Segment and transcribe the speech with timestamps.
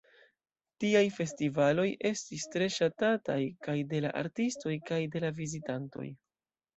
[0.83, 6.07] Tiaj festivaloj estis tre ŝatataj kaj de la artistoj kaj de la vizitantoj.